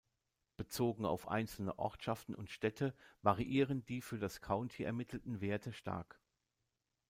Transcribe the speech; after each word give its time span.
Bezogen 0.57 1.05
auf 1.05 1.27
einzelne 1.27 1.77
Ortschaften 1.77 2.33
und 2.33 2.49
Städte 2.49 2.95
variieren 3.21 3.85
die 3.85 4.01
für 4.01 4.17
das 4.17 4.41
County 4.41 4.81
ermittelten 4.83 5.41
Werte 5.41 5.71
stark. 5.73 6.19